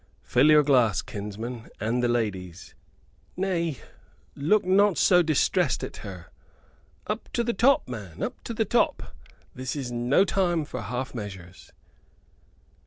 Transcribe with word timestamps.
Fill 0.23 0.49
your 0.49 0.63
glass, 0.63 1.03
kinsman, 1.03 1.69
and 1.79 2.01
the 2.01 2.07
lady's. 2.07 2.73
Nay, 3.37 3.77
look 4.33 4.65
not 4.65 4.97
so 4.97 5.21
distressed 5.21 5.83
at 5.83 5.97
her; 5.97 6.31
up 7.05 7.31
to 7.33 7.43
the 7.43 7.53
top, 7.53 7.87
man, 7.87 8.23
up 8.23 8.43
to 8.45 8.53
the 8.55 8.65
top! 8.65 9.15
This 9.53 9.75
is 9.75 9.91
no 9.91 10.25
time 10.25 10.65
for 10.65 10.81
half 10.81 11.13
measures." 11.13 11.71